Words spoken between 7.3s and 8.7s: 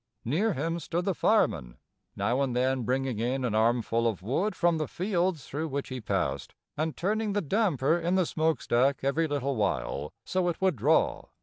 the damper in the smoke